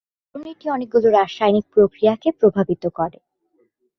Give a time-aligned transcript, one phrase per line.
[0.25, 3.17] এর কারণ এটি অনেকগুলি রাসায়নিক প্রক্রিয়াকে প্রভাবিত করে।